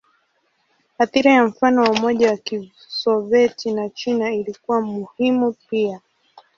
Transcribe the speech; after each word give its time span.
Athira 0.99 1.31
ya 1.33 1.45
mfano 1.45 1.83
wa 1.83 1.91
Umoja 1.91 2.29
wa 2.29 2.37
Kisovyeti 2.37 3.71
na 3.71 3.89
China 3.89 4.31
ilikuwa 4.33 4.81
muhimu 4.81 5.55
pia. 5.69 6.01